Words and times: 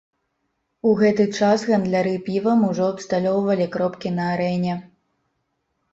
У 0.91 0.93
гэты 1.01 1.27
час 1.39 1.65
гандляры 1.73 2.13
півам 2.29 2.65
ужо 2.69 2.89
абсталёўвалі 2.95 3.65
кропкі 3.77 4.09
на 4.17 4.25
арэне. 4.35 4.73